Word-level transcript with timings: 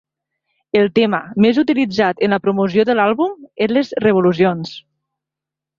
El 0.79 0.87
tema 0.99 1.19
més 1.45 1.59
utilitzat 1.63 2.25
en 2.29 2.35
la 2.35 2.41
promoció 2.47 2.89
de 2.91 2.99
l'àlbum 2.99 3.37
és 3.69 3.79
les 3.79 3.95
revolucions. 4.09 4.79